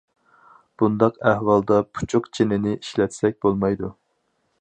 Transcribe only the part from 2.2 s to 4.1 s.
چىنىنى ئىشلەتسەك بولمايدۇ.